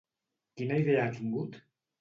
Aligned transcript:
Quina 0.61 0.79
idea 0.85 1.05
ha 1.05 1.15
tingut? 1.19 1.63